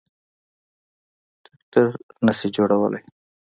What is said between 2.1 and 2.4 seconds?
نه